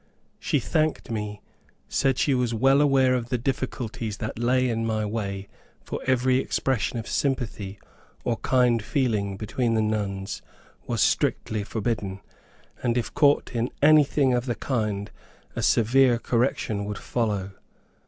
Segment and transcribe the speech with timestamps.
[0.39, 1.41] She thanked me;
[1.87, 5.47] said she was well aware of the difficulties that lay in my way,
[5.83, 7.77] for every expression of sympathy
[8.23, 10.41] or kind feeling between the nuns
[10.87, 12.19] was strictly forbidden,
[12.81, 15.11] and if caught in anything of the kind
[15.55, 17.51] a severe correction would follow.